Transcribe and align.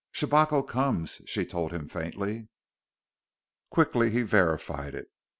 "Shabako 0.11 0.63
comes!" 0.67 1.21
she 1.27 1.45
told 1.45 1.71
him 1.71 1.87
faintly. 1.87 2.47
Quickly 3.69 4.09
he 4.09 4.23
verified 4.23 4.95
it. 4.95 5.11